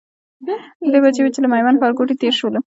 درې 0.91 0.99
بجې 1.03 1.21
وې 1.21 1.31
چې 1.33 1.39
له 1.41 1.47
میوند 1.53 1.79
ښارګوټي 1.81 2.15
تېر 2.21 2.33
شولو. 2.39 2.59